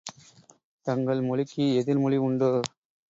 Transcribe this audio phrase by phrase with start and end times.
[0.85, 2.51] தங்கள் மொழிக்கு எதிர் மொழி உண்டோ?